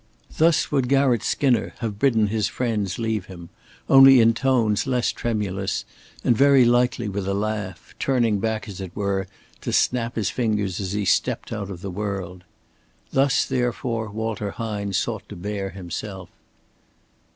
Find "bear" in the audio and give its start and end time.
15.35-15.69